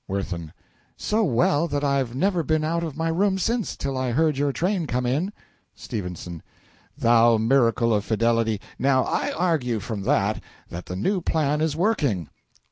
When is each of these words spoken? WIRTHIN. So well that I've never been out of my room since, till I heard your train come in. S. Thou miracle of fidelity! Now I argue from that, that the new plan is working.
WIRTHIN. 0.07 0.51
So 0.97 1.23
well 1.23 1.67
that 1.67 1.83
I've 1.83 2.15
never 2.15 2.41
been 2.41 2.63
out 2.63 2.83
of 2.83 2.97
my 2.97 3.09
room 3.09 3.37
since, 3.37 3.75
till 3.77 3.95
I 3.95 4.13
heard 4.13 4.35
your 4.35 4.51
train 4.51 4.87
come 4.87 5.05
in. 5.05 5.31
S. 5.77 5.89
Thou 6.97 7.37
miracle 7.37 7.93
of 7.93 8.03
fidelity! 8.03 8.59
Now 8.79 9.03
I 9.03 9.31
argue 9.31 9.79
from 9.79 10.01
that, 10.05 10.41
that 10.69 10.87
the 10.87 10.95
new 10.95 11.21
plan 11.21 11.61
is 11.61 11.75
working. 11.75 12.29